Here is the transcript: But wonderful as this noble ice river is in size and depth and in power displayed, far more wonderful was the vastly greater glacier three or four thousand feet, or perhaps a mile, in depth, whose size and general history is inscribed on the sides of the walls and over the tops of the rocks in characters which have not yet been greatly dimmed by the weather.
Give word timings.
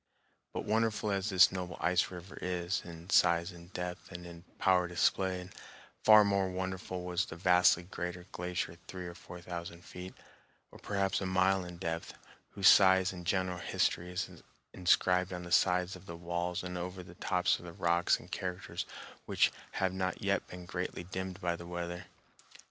But 0.51 0.65
wonderful 0.65 1.11
as 1.11 1.29
this 1.29 1.51
noble 1.51 1.77
ice 1.79 2.09
river 2.09 2.35
is 2.41 2.81
in 2.83 3.11
size 3.11 3.51
and 3.51 3.71
depth 3.71 4.11
and 4.11 4.25
in 4.25 4.43
power 4.57 4.87
displayed, 4.87 5.51
far 6.03 6.23
more 6.25 6.49
wonderful 6.49 7.03
was 7.03 7.23
the 7.25 7.35
vastly 7.35 7.83
greater 7.83 8.25
glacier 8.31 8.79
three 8.87 9.05
or 9.05 9.13
four 9.13 9.41
thousand 9.41 9.85
feet, 9.85 10.15
or 10.71 10.79
perhaps 10.79 11.21
a 11.21 11.27
mile, 11.27 11.63
in 11.63 11.77
depth, 11.77 12.15
whose 12.49 12.67
size 12.67 13.13
and 13.13 13.27
general 13.27 13.59
history 13.59 14.09
is 14.11 14.41
inscribed 14.73 15.31
on 15.33 15.43
the 15.43 15.51
sides 15.51 15.95
of 15.95 16.07
the 16.07 16.17
walls 16.17 16.63
and 16.63 16.79
over 16.79 17.03
the 17.03 17.13
tops 17.13 17.59
of 17.59 17.65
the 17.65 17.71
rocks 17.73 18.19
in 18.19 18.27
characters 18.27 18.87
which 19.27 19.51
have 19.73 19.93
not 19.93 20.23
yet 20.23 20.47
been 20.47 20.65
greatly 20.65 21.03
dimmed 21.03 21.39
by 21.39 21.55
the 21.55 21.67
weather. 21.67 22.07